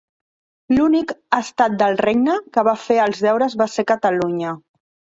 [0.71, 4.61] L'únic estat del Regne que va fer els deures va ser Catalunya.